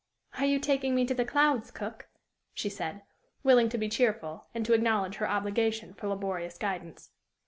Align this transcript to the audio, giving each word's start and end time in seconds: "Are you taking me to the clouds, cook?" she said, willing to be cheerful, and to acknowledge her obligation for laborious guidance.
"Are 0.39 0.45
you 0.45 0.57
taking 0.57 0.95
me 0.95 1.05
to 1.05 1.13
the 1.13 1.25
clouds, 1.25 1.69
cook?" 1.69 2.07
she 2.55 2.69
said, 2.69 3.03
willing 3.43 3.69
to 3.69 3.77
be 3.77 3.87
cheerful, 3.87 4.47
and 4.51 4.65
to 4.65 4.73
acknowledge 4.73 5.17
her 5.17 5.29
obligation 5.29 5.93
for 5.93 6.07
laborious 6.07 6.57
guidance. 6.57 7.11